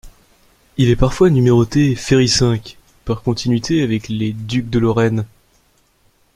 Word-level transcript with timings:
Il 0.77 0.89
est 0.89 0.95
parfois 0.95 1.29
numéroté 1.29 1.93
Ferry 1.93 2.25
V 2.25 2.59
par 3.05 3.21
continuité 3.21 3.83
avec 3.83 4.07
les 4.07 4.33
ducs 4.33 4.67
de 4.71 4.79
Lorraine. 4.79 5.25